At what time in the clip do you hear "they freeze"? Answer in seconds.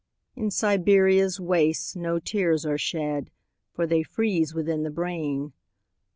3.85-4.51